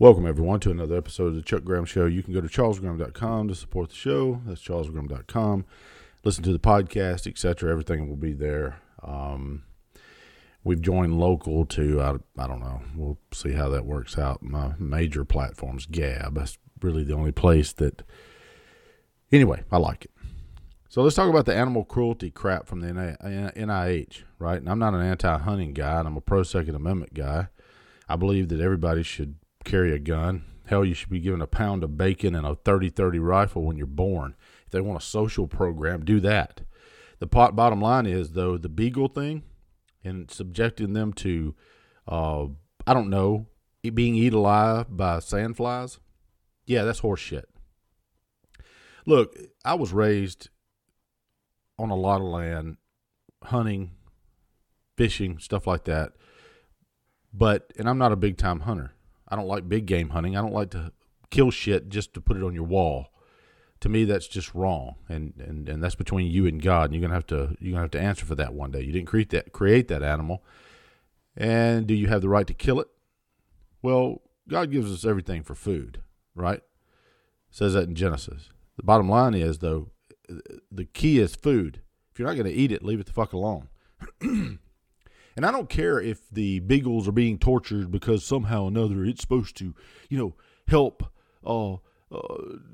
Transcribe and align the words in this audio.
Welcome, 0.00 0.26
everyone, 0.26 0.60
to 0.60 0.70
another 0.70 0.96
episode 0.96 1.26
of 1.26 1.34
the 1.34 1.42
Chuck 1.42 1.64
Graham 1.64 1.84
Show. 1.84 2.06
You 2.06 2.22
can 2.22 2.32
go 2.32 2.40
to 2.40 2.46
charlesgraham.com 2.46 3.48
to 3.48 3.54
support 3.56 3.88
the 3.88 3.96
show. 3.96 4.40
That's 4.46 4.62
charlesgraham.com. 4.62 5.64
Listen 6.22 6.44
to 6.44 6.52
the 6.52 6.60
podcast, 6.60 7.26
etc. 7.26 7.68
Everything 7.68 8.08
will 8.08 8.14
be 8.14 8.32
there. 8.32 8.78
Um, 9.02 9.64
we've 10.62 10.80
joined 10.80 11.18
local 11.18 11.66
to, 11.66 12.00
I, 12.00 12.10
I 12.40 12.46
don't 12.46 12.60
know, 12.60 12.80
we'll 12.94 13.18
see 13.34 13.54
how 13.54 13.70
that 13.70 13.86
works 13.86 14.16
out. 14.16 14.40
My 14.40 14.74
major 14.78 15.24
platform's 15.24 15.86
Gab. 15.86 16.36
That's 16.36 16.58
really 16.80 17.02
the 17.02 17.14
only 17.14 17.32
place 17.32 17.72
that, 17.72 18.04
anyway, 19.32 19.64
I 19.72 19.78
like 19.78 20.04
it. 20.04 20.12
So 20.88 21.02
let's 21.02 21.16
talk 21.16 21.28
about 21.28 21.44
the 21.44 21.56
animal 21.56 21.84
cruelty 21.84 22.30
crap 22.30 22.68
from 22.68 22.82
the 22.82 22.86
NIH, 22.86 24.22
right? 24.38 24.58
And 24.58 24.68
I'm 24.68 24.78
not 24.78 24.94
an 24.94 25.02
anti 25.02 25.38
hunting 25.38 25.72
guy, 25.72 25.98
and 25.98 26.06
I'm 26.06 26.16
a 26.16 26.20
pro 26.20 26.44
Second 26.44 26.76
Amendment 26.76 27.14
guy. 27.14 27.48
I 28.08 28.14
believe 28.14 28.48
that 28.50 28.60
everybody 28.60 29.02
should 29.02 29.34
carry 29.64 29.92
a 29.92 29.98
gun. 29.98 30.44
Hell, 30.66 30.84
you 30.84 30.94
should 30.94 31.08
be 31.08 31.20
given 31.20 31.40
a 31.40 31.46
pound 31.46 31.82
of 31.82 31.96
bacon 31.96 32.34
and 32.34 32.46
a 32.46 32.54
30 32.54 32.90
30 32.90 33.18
rifle 33.18 33.62
when 33.62 33.76
you're 33.76 33.86
born. 33.86 34.34
If 34.66 34.72
they 34.72 34.80
want 34.80 35.02
a 35.02 35.04
social 35.04 35.46
program, 35.46 36.04
do 36.04 36.20
that. 36.20 36.60
The 37.18 37.26
pot, 37.26 37.56
bottom 37.56 37.80
line 37.80 38.06
is, 38.06 38.32
though, 38.32 38.58
the 38.58 38.68
beagle 38.68 39.08
thing 39.08 39.42
and 40.04 40.30
subjecting 40.30 40.92
them 40.92 41.12
to, 41.14 41.54
uh, 42.06 42.46
I 42.86 42.94
don't 42.94 43.10
know, 43.10 43.46
being 43.94 44.14
eaten 44.14 44.38
alive 44.38 44.86
by 44.96 45.18
sandflies, 45.18 45.98
yeah, 46.66 46.84
that's 46.84 47.00
horseshit. 47.00 47.44
Look, 49.06 49.36
I 49.64 49.74
was 49.74 49.92
raised 49.92 50.50
on 51.78 51.90
a 51.90 51.96
lot 51.96 52.20
of 52.20 52.26
land, 52.26 52.76
hunting, 53.44 53.92
fishing, 54.96 55.38
stuff 55.38 55.66
like 55.66 55.84
that. 55.84 56.12
But, 57.32 57.72
and 57.78 57.88
I'm 57.88 57.98
not 57.98 58.12
a 58.12 58.16
big 58.16 58.36
time 58.36 58.60
hunter. 58.60 58.92
I 59.28 59.36
don't 59.36 59.46
like 59.46 59.68
big 59.68 59.86
game 59.86 60.10
hunting. 60.10 60.36
I 60.36 60.40
don't 60.40 60.54
like 60.54 60.70
to 60.70 60.92
kill 61.30 61.50
shit 61.50 61.88
just 61.88 62.14
to 62.14 62.20
put 62.20 62.36
it 62.36 62.42
on 62.42 62.54
your 62.54 62.64
wall. 62.64 63.08
To 63.80 63.88
me, 63.88 64.04
that's 64.04 64.26
just 64.26 64.54
wrong, 64.54 64.96
and, 65.08 65.34
and, 65.38 65.68
and 65.68 65.82
that's 65.82 65.94
between 65.94 66.28
you 66.28 66.46
and 66.46 66.60
God. 66.60 66.86
And 66.86 66.94
you're 66.94 67.02
gonna 67.02 67.14
have 67.14 67.28
to 67.28 67.56
you're 67.60 67.72
gonna 67.72 67.84
have 67.84 67.92
to 67.92 68.00
answer 68.00 68.26
for 68.26 68.34
that 68.34 68.52
one 68.52 68.72
day. 68.72 68.80
You 68.80 68.92
didn't 68.92 69.06
create 69.06 69.30
that 69.30 69.52
create 69.52 69.86
that 69.88 70.02
animal, 70.02 70.42
and 71.36 71.86
do 71.86 71.94
you 71.94 72.08
have 72.08 72.20
the 72.20 72.28
right 72.28 72.46
to 72.48 72.54
kill 72.54 72.80
it? 72.80 72.88
Well, 73.80 74.22
God 74.48 74.72
gives 74.72 74.92
us 74.92 75.04
everything 75.04 75.44
for 75.44 75.54
food, 75.54 76.02
right? 76.34 76.60
says 77.50 77.74
that 77.74 77.88
in 77.88 77.94
Genesis. 77.94 78.50
The 78.76 78.82
bottom 78.82 79.08
line 79.08 79.34
is 79.34 79.58
though, 79.58 79.90
the 80.70 80.84
key 80.84 81.18
is 81.18 81.34
food. 81.34 81.80
If 82.12 82.18
you're 82.18 82.28
not 82.28 82.36
gonna 82.36 82.50
eat 82.50 82.72
it, 82.72 82.84
leave 82.84 83.00
it 83.00 83.06
the 83.06 83.12
fuck 83.12 83.32
alone. 83.32 83.68
And 85.38 85.46
I 85.46 85.52
don't 85.52 85.68
care 85.68 86.00
if 86.00 86.28
the 86.32 86.58
beagles 86.58 87.06
are 87.06 87.12
being 87.12 87.38
tortured 87.38 87.92
because 87.92 88.24
somehow 88.24 88.64
or 88.64 88.68
another 88.68 89.04
it's 89.04 89.20
supposed 89.20 89.56
to, 89.58 89.72
you 90.08 90.18
know, 90.18 90.34
help 90.66 91.04
uh, 91.46 91.74
uh, 91.74 91.78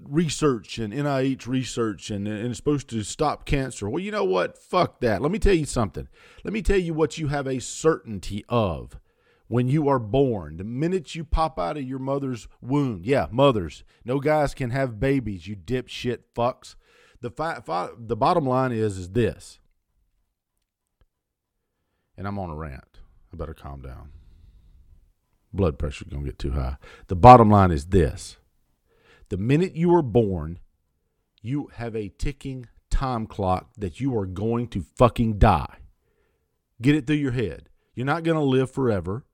research 0.08 0.78
and 0.78 0.90
NIH 0.90 1.46
research 1.46 2.08
and, 2.08 2.26
and 2.26 2.46
it's 2.46 2.56
supposed 2.56 2.88
to 2.88 3.02
stop 3.02 3.44
cancer. 3.44 3.90
Well, 3.90 4.02
you 4.02 4.10
know 4.10 4.24
what? 4.24 4.56
Fuck 4.56 5.00
that. 5.00 5.20
Let 5.20 5.30
me 5.30 5.38
tell 5.38 5.52
you 5.52 5.66
something. 5.66 6.08
Let 6.42 6.54
me 6.54 6.62
tell 6.62 6.78
you 6.78 6.94
what 6.94 7.18
you 7.18 7.26
have 7.26 7.46
a 7.46 7.60
certainty 7.60 8.46
of 8.48 8.98
when 9.46 9.68
you 9.68 9.86
are 9.86 9.98
born. 9.98 10.56
The 10.56 10.64
minute 10.64 11.14
you 11.14 11.22
pop 11.22 11.58
out 11.58 11.76
of 11.76 11.84
your 11.84 11.98
mother's 11.98 12.48
womb, 12.62 13.02
yeah, 13.04 13.26
mothers. 13.30 13.84
No 14.06 14.20
guys 14.20 14.54
can 14.54 14.70
have 14.70 14.98
babies, 14.98 15.46
you 15.46 15.54
dipshit 15.54 16.20
fucks. 16.34 16.76
The 17.20 17.28
fi- 17.28 17.60
fi- 17.60 17.90
the 17.98 18.16
bottom 18.16 18.46
line 18.46 18.72
is 18.72 18.96
is 18.96 19.10
this 19.10 19.58
and 22.16 22.26
I'm 22.26 22.38
on 22.38 22.50
a 22.50 22.54
rant. 22.54 23.00
I 23.32 23.36
better 23.36 23.54
calm 23.54 23.82
down. 23.82 24.10
Blood 25.52 25.78
pressure's 25.78 26.08
going 26.08 26.24
to 26.24 26.30
get 26.30 26.39
too 26.39 26.52
high. 26.52 26.77
The 27.06 27.16
bottom 27.16 27.50
line 27.50 27.70
is 27.70 27.86
this 27.86 28.36
the 29.28 29.36
minute 29.36 29.74
you 29.74 29.94
are 29.94 30.02
born, 30.02 30.58
you 31.42 31.70
have 31.74 31.96
a 31.96 32.08
ticking 32.08 32.66
time 32.90 33.27
clock 33.27 33.70
that 33.77 34.00
you 34.00 34.16
are 34.16 34.27
going 34.27 34.68
to 34.68 34.84
fucking 34.96 35.39
die. 35.39 35.78
Get 36.80 36.94
it 36.94 37.06
through 37.06 37.16
your 37.16 37.33
head. 37.33 37.68
You're 37.94 38.06
not 38.06 38.24
going 38.24 38.36
to 38.36 38.44
live 38.44 38.70
forever. 38.70 39.24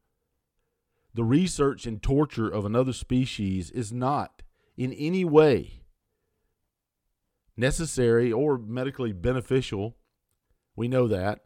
The 1.15 1.25
research 1.25 1.87
and 1.87 2.03
torture 2.03 2.49
of 2.49 2.65
another 2.65 2.93
species 2.93 3.71
is 3.71 3.93
not 3.93 4.43
in 4.77 4.93
any 4.93 5.25
way 5.25 5.81
necessary 7.57 8.33
or 8.33 8.59
medically 8.59 9.13
beneficial. 9.13 9.97
We 10.75 10.89
know 10.89 11.07
that. 11.09 11.41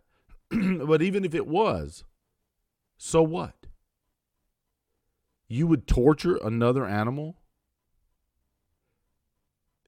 but 0.87 1.03
even 1.03 1.25
if 1.25 1.35
it 1.35 1.47
was, 1.47 2.05
so 2.97 3.23
what? 3.23 3.67
You 5.49 5.67
would 5.67 5.87
torture 5.87 6.39
another 6.43 6.87
animal 6.87 7.37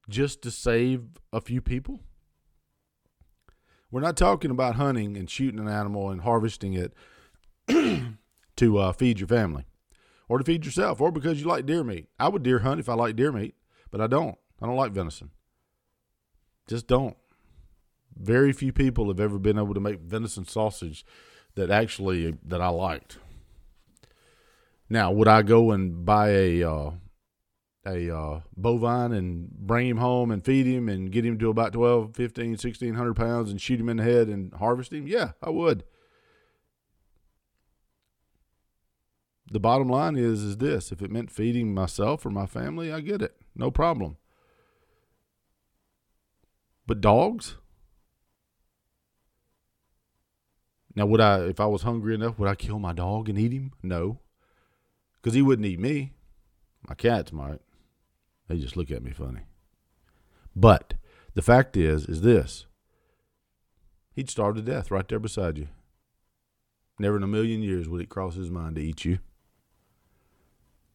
just 0.09 0.41
to 0.43 0.51
save 0.51 1.03
a 1.33 1.41
few 1.41 1.61
people? 1.61 2.01
We're 3.89 4.01
not 4.01 4.17
talking 4.17 4.51
about 4.51 4.75
hunting 4.75 5.15
and 5.17 5.29
shooting 5.29 5.59
an 5.59 5.69
animal 5.69 6.09
and 6.09 6.21
harvesting 6.21 6.73
it 6.73 6.93
to 8.57 8.77
uh, 8.77 8.91
feed 8.91 9.19
your 9.19 9.27
family 9.27 9.65
or 10.27 10.37
to 10.37 10.43
feed 10.43 10.65
yourself 10.65 10.99
or 10.99 11.11
because 11.11 11.39
you 11.39 11.47
like 11.47 11.65
deer 11.65 11.83
meat. 11.83 12.07
I 12.19 12.27
would 12.27 12.43
deer 12.43 12.59
hunt 12.59 12.79
if 12.79 12.89
I 12.89 12.95
like 12.95 13.15
deer 13.15 13.31
meat, 13.31 13.55
but 13.89 14.01
I 14.01 14.07
don't. 14.07 14.37
I 14.61 14.65
don't 14.65 14.75
like 14.75 14.91
venison. 14.91 15.31
Just 16.67 16.87
don't 16.87 17.15
very 18.19 18.51
few 18.51 18.71
people 18.71 19.07
have 19.07 19.19
ever 19.19 19.39
been 19.39 19.57
able 19.57 19.73
to 19.73 19.79
make 19.79 19.99
venison 19.99 20.45
sausage 20.45 21.05
that 21.55 21.69
actually 21.69 22.35
that 22.45 22.61
I 22.61 22.69
liked. 22.69 23.17
Now, 24.89 25.11
would 25.11 25.27
I 25.27 25.41
go 25.41 25.71
and 25.71 26.05
buy 26.05 26.29
a 26.29 26.63
uh, 26.63 26.91
a 27.85 28.15
uh, 28.15 28.41
bovine 28.55 29.13
and 29.13 29.49
bring 29.49 29.87
him 29.87 29.97
home 29.97 30.31
and 30.31 30.43
feed 30.43 30.65
him 30.65 30.89
and 30.89 31.11
get 31.11 31.25
him 31.25 31.37
to 31.39 31.49
about 31.49 31.73
12, 31.73 32.15
15, 32.15 32.51
1600 32.51 33.15
pounds 33.15 33.49
and 33.49 33.61
shoot 33.61 33.79
him 33.79 33.89
in 33.89 33.97
the 33.97 34.03
head 34.03 34.27
and 34.27 34.53
harvest 34.55 34.91
him? 34.91 35.07
Yeah, 35.07 35.31
I 35.41 35.49
would. 35.49 35.83
The 39.49 39.61
bottom 39.61 39.87
line 39.87 40.17
is 40.17 40.43
is 40.43 40.57
this, 40.57 40.91
if 40.91 41.01
it 41.01 41.11
meant 41.11 41.31
feeding 41.31 41.73
myself 41.73 42.25
or 42.25 42.29
my 42.29 42.45
family, 42.45 42.91
I 42.91 42.99
get 42.99 43.21
it. 43.21 43.37
No 43.55 43.71
problem. 43.71 44.17
But 46.85 47.01
dogs? 47.01 47.55
Now, 50.97 51.05
would 51.05 51.21
I, 51.21 51.41
if 51.41 51.59
I 51.59 51.67
was 51.67 51.83
hungry 51.83 52.15
enough, 52.15 52.39
would 52.39 52.49
I 52.49 52.55
kill 52.55 52.79
my 52.79 52.91
dog 52.91 53.29
and 53.29 53.37
eat 53.37 53.51
him? 53.51 53.71
No, 53.83 54.17
because 55.21 55.35
he 55.35 55.43
wouldn't 55.43 55.67
eat 55.67 55.79
me. 55.79 56.13
My 56.89 56.95
cats 56.95 57.31
might. 57.31 57.59
They 58.47 58.57
just 58.57 58.75
look 58.75 58.89
at 58.89 59.03
me 59.03 59.11
funny. 59.11 59.41
But 60.55 60.95
the 61.35 61.43
fact 61.43 61.77
is, 61.77 62.07
is 62.07 62.21
this: 62.21 62.65
he'd 64.15 64.31
starve 64.31 64.55
to 64.55 64.63
death 64.63 64.89
right 64.89 65.07
there 65.07 65.19
beside 65.19 65.59
you. 65.59 65.67
Never 66.97 67.17
in 67.17 67.21
a 67.21 67.27
million 67.27 67.61
years 67.61 67.87
would 67.87 68.01
it 68.01 68.09
cross 68.09 68.33
his 68.33 68.49
mind 68.49 68.77
to 68.77 68.81
eat 68.81 69.05
you, 69.05 69.19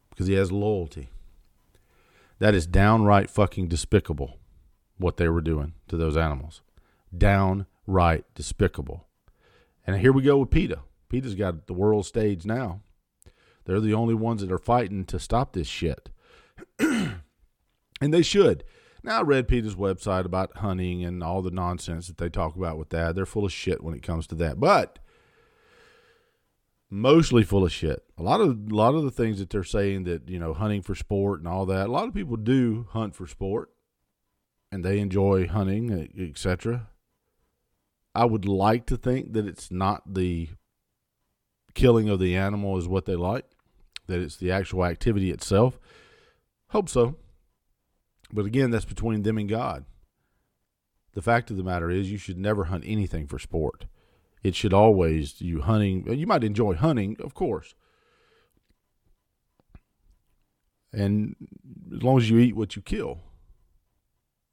because 0.09 0.27
he 0.27 0.33
has 0.33 0.51
loyalty. 0.51 1.11
That 2.39 2.53
is 2.53 2.67
downright 2.67 3.29
fucking 3.29 3.69
despicable 3.69 4.37
what 4.97 5.15
they 5.15 5.29
were 5.29 5.39
doing 5.39 5.75
to 5.87 5.95
those 5.95 6.17
animals. 6.17 6.61
Downright 7.17 8.25
despicable. 8.35 9.07
And 9.85 9.99
here 9.99 10.13
we 10.13 10.21
go 10.21 10.37
with 10.37 10.49
PETA. 10.49 10.79
PETA's 11.09 11.35
got 11.35 11.67
the 11.67 11.73
world 11.73 12.05
stage 12.05 12.45
now. 12.45 12.81
They're 13.65 13.79
the 13.79 13.93
only 13.93 14.13
ones 14.13 14.41
that 14.41 14.51
are 14.51 14.57
fighting 14.57 15.05
to 15.05 15.19
stop 15.19 15.53
this 15.53 15.67
shit. 15.67 16.09
and 16.79 17.21
they 17.99 18.21
should. 18.21 18.63
Now, 19.03 19.19
I 19.19 19.21
read 19.21 19.47
PETA's 19.47 19.75
website 19.75 20.25
about 20.25 20.57
hunting 20.57 21.03
and 21.03 21.21
all 21.21 21.41
the 21.41 21.51
nonsense 21.51 22.07
that 22.07 22.17
they 22.17 22.29
talk 22.29 22.55
about 22.55 22.77
with 22.77 22.89
that. 22.89 23.15
They're 23.15 23.25
full 23.25 23.45
of 23.45 23.51
shit 23.51 23.83
when 23.83 23.93
it 23.93 24.03
comes 24.03 24.27
to 24.27 24.35
that. 24.35 24.59
But 24.59 24.99
mostly 26.89 27.43
full 27.43 27.65
of 27.65 27.71
shit. 27.71 28.03
A 28.17 28.23
lot 28.23 28.39
of 28.39 28.71
a 28.71 28.75
lot 28.75 28.95
of 28.95 29.03
the 29.03 29.11
things 29.11 29.39
that 29.39 29.49
they're 29.49 29.63
saying 29.63 30.03
that, 30.05 30.29
you 30.29 30.39
know, 30.39 30.53
hunting 30.53 30.81
for 30.81 30.95
sport 30.95 31.39
and 31.39 31.47
all 31.47 31.65
that. 31.65 31.87
A 31.87 31.91
lot 31.91 32.07
of 32.07 32.13
people 32.13 32.37
do 32.37 32.87
hunt 32.91 33.15
for 33.15 33.27
sport 33.27 33.71
and 34.71 34.85
they 34.85 34.99
enjoy 34.99 35.47
hunting, 35.47 36.09
etc. 36.17 36.87
I 38.15 38.25
would 38.25 38.45
like 38.45 38.85
to 38.87 38.97
think 38.97 39.33
that 39.33 39.47
it's 39.47 39.71
not 39.71 40.13
the 40.13 40.49
killing 41.73 42.09
of 42.09 42.19
the 42.19 42.35
animal 42.35 42.77
is 42.77 42.87
what 42.87 43.05
they 43.05 43.15
like, 43.15 43.45
that 44.07 44.19
it's 44.19 44.37
the 44.37 44.51
actual 44.51 44.85
activity 44.85 45.31
itself. 45.31 45.79
Hope 46.69 46.89
so. 46.89 47.15
But 48.31 48.45
again, 48.45 48.71
that's 48.71 48.85
between 48.85 49.23
them 49.23 49.37
and 49.37 49.49
God. 49.49 49.85
The 51.13 51.21
fact 51.21 51.51
of 51.51 51.57
the 51.57 51.63
matter 51.63 51.89
is, 51.89 52.11
you 52.11 52.17
should 52.17 52.37
never 52.37 52.65
hunt 52.65 52.83
anything 52.85 53.27
for 53.27 53.37
sport. 53.39 53.85
It 54.43 54.55
should 54.55 54.73
always, 54.73 55.39
you 55.41 55.61
hunting, 55.61 56.11
you 56.11 56.27
might 56.27 56.43
enjoy 56.43 56.73
hunting, 56.73 57.15
of 57.19 57.33
course. 57.33 57.75
And 60.91 61.35
as 61.95 62.03
long 62.03 62.17
as 62.17 62.29
you 62.29 62.37
eat 62.39 62.55
what 62.55 62.75
you 62.75 62.81
kill, 62.81 63.19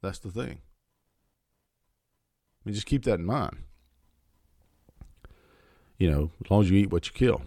that's 0.01 0.19
the 0.19 0.31
thing. 0.31 0.61
I 2.63 2.69
mean, 2.69 2.75
just 2.75 2.87
keep 2.87 3.03
that 3.05 3.19
in 3.19 3.25
mind. 3.25 3.57
You 5.97 6.11
know, 6.11 6.31
as 6.43 6.51
long 6.51 6.63
as 6.63 6.69
you 6.69 6.77
eat 6.77 6.91
what 6.91 7.07
you 7.07 7.13
kill. 7.13 7.41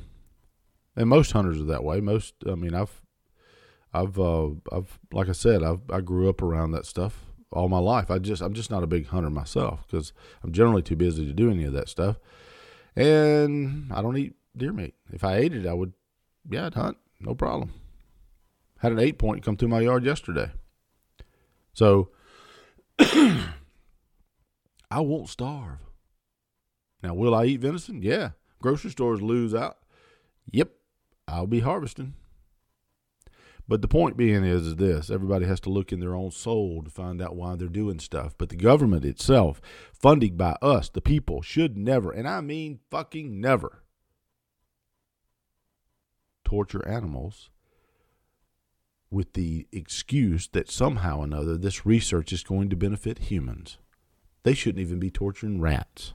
And 0.97 1.09
most 1.09 1.33
hunters 1.33 1.61
are 1.61 1.65
that 1.65 1.83
way. 1.83 2.01
Most, 2.01 2.35
I 2.47 2.55
mean, 2.55 2.75
I've 2.75 3.03
I've 3.95 4.19
uh, 4.19 4.49
I've 4.73 4.99
like 5.13 5.29
I 5.29 5.33
said, 5.33 5.63
I've 5.63 5.81
I 5.91 6.01
grew 6.01 6.29
up 6.29 6.43
around 6.43 6.73
that 6.73 6.85
stuff 6.85 7.25
all 7.53 7.69
my 7.69 7.79
life. 7.79 8.11
I 8.11 8.19
just 8.19 8.43
I'm 8.43 8.53
just 8.53 8.71
not 8.71 8.83
a 8.83 8.89
big 8.89 9.07
hunter 9.07 9.31
myself 9.31 9.87
because 9.87 10.13
I'm 10.43 10.53
generally 10.53 10.83
too 10.83 10.97
busy 10.97 11.25
to 11.25 11.33
do 11.33 11.51
any 11.51 11.65
of 11.65 11.73
that 11.73 11.89
stuff, 11.89 12.17
and 12.97 13.93
I 13.93 14.03
don't 14.03 14.17
eat 14.17 14.35
deer 14.57 14.73
meat. 14.73 14.95
If 15.13 15.23
I 15.23 15.37
ate 15.37 15.55
it, 15.55 15.67
I 15.67 15.73
would, 15.73 15.93
yeah, 16.51 16.67
I'd 16.67 16.75
hunt, 16.75 16.97
no 17.21 17.35
problem. 17.35 17.73
Had 18.79 18.93
an 18.93 18.99
eight 18.99 19.19
point 19.19 19.45
come 19.45 19.57
through 19.57 19.69
my 19.69 19.81
yard 19.81 20.05
yesterday, 20.05 20.51
so 21.73 22.11
I 24.95 25.01
won't 25.01 25.29
starve. 25.29 25.81
Now, 27.03 27.15
will 27.15 27.35
I 27.35 27.47
eat 27.47 27.61
venison? 27.63 28.01
Yeah. 28.01 28.31
Grocery 28.63 28.93
stores 28.93 29.21
lose 29.21 29.53
out. 29.53 29.79
Yep, 30.53 30.71
I'll 31.27 31.49
be 31.49 31.59
harvesting. 31.59 32.15
But 33.67 33.83
the 33.83 33.89
point 33.89 34.17
being 34.17 34.45
is, 34.45 34.69
is 34.69 34.77
this 34.77 35.11
everybody 35.11 35.47
has 35.47 35.59
to 35.61 35.71
look 35.71 35.91
in 35.91 35.99
their 35.99 36.15
own 36.15 36.31
soul 36.31 36.85
to 36.85 36.91
find 36.91 37.21
out 37.21 37.35
why 37.35 37.57
they're 37.57 37.67
doing 37.67 37.99
stuff. 37.99 38.39
But 38.39 38.51
the 38.51 38.57
government 38.57 39.05
itself, 39.05 39.61
funded 39.93 40.39
by 40.39 40.57
us, 40.63 40.89
the 40.89 41.01
people, 41.01 41.43
should 41.43 41.77
never, 41.77 42.13
and 42.13 42.29
I 42.29 42.41
mean 42.41 42.79
fucking 42.89 43.41
never, 43.41 43.83
torture 46.45 46.87
animals 46.87 47.51
with 49.11 49.33
the 49.33 49.67
excuse 49.73 50.47
that 50.53 50.71
somehow 50.71 51.19
or 51.19 51.25
another 51.25 51.57
this 51.57 51.85
research 51.85 52.33
is 52.33 52.45
going 52.45 52.71
to 52.71 52.77
benefit 52.77 53.19
humans. 53.19 53.79
They 54.45 54.55
shouldn't 54.55 54.81
even 54.81 55.01
be 55.01 55.11
torturing 55.11 55.61
rats. 55.61 56.15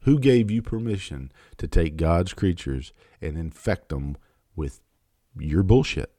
Who 0.00 0.18
gave 0.20 0.50
you 0.50 0.62
permission 0.62 1.32
to 1.56 1.66
take 1.66 1.96
God's 1.96 2.32
creatures 2.32 2.92
and 3.20 3.38
infect 3.38 3.88
them 3.88 4.16
with 4.54 4.80
your 5.36 5.62
bullshit? 5.62 6.12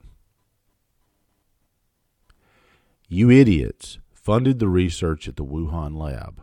You 3.08 3.30
idiots 3.30 4.00
funded 4.12 4.60
the 4.60 4.68
research 4.68 5.28
at 5.30 5.38
the 5.38 5.46
Wuhan 5.46 5.96
lab 5.96 6.42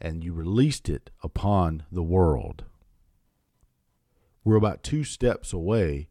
and 0.00 0.24
you 0.24 0.32
released 0.32 0.88
it 0.88 1.10
upon 1.22 1.84
the 1.92 2.02
world. 2.02 2.64
We're 4.42 4.56
about 4.56 4.82
two 4.82 5.04
steps 5.04 5.52
away 5.52 6.08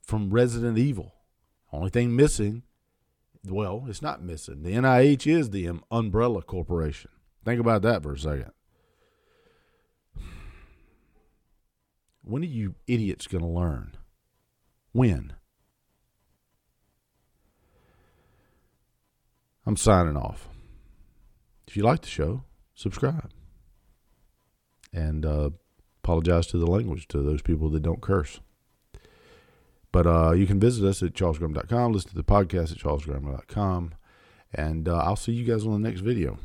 from 0.00 0.30
Resident 0.30 0.78
Evil. 0.78 1.14
Only 1.72 1.90
thing 1.90 2.16
missing, 2.16 2.62
well, 3.50 3.84
it's 3.88 4.02
not 4.02 4.22
missing. 4.22 4.62
The 4.62 4.72
NIH 4.72 5.26
is 5.26 5.50
the 5.50 5.70
umbrella 5.90 6.42
corporation. 6.42 7.10
Think 7.44 7.60
about 7.60 7.82
that 7.82 8.02
for 8.02 8.12
a 8.12 8.18
second. 8.18 8.50
When 12.22 12.42
are 12.42 12.46
you 12.46 12.74
idiots 12.88 13.28
going 13.28 13.44
to 13.44 13.48
learn? 13.48 13.96
When? 14.92 15.34
I'm 19.64 19.76
signing 19.76 20.16
off. 20.16 20.48
If 21.68 21.76
you 21.76 21.82
like 21.82 22.02
the 22.02 22.08
show, 22.08 22.44
subscribe. 22.74 23.30
And 24.92 25.24
uh, 25.24 25.50
apologize 26.02 26.46
to 26.48 26.58
the 26.58 26.66
language 26.66 27.06
to 27.08 27.22
those 27.22 27.42
people 27.42 27.68
that 27.70 27.82
don't 27.82 28.00
curse. 28.00 28.40
But 29.96 30.06
uh, 30.06 30.32
you 30.32 30.46
can 30.46 30.60
visit 30.60 30.86
us 30.86 31.02
at 31.02 31.14
charlesgraham.com, 31.14 31.94
listen 31.94 32.10
to 32.10 32.16
the 32.16 32.22
podcast 32.22 32.70
at 32.70 32.76
charlesgraham.com, 32.76 33.94
and 34.52 34.88
uh, 34.90 34.98
I'll 34.98 35.16
see 35.16 35.32
you 35.32 35.42
guys 35.42 35.64
on 35.64 35.72
the 35.72 35.88
next 35.88 36.00
video. 36.00 36.36